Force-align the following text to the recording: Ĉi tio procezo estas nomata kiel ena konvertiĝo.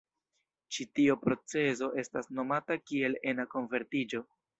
Ĉi 0.77 0.85
tio 0.99 1.15
procezo 1.25 1.89
estas 2.03 2.31
nomata 2.39 2.79
kiel 2.85 3.19
ena 3.33 3.47
konvertiĝo. 3.53 4.23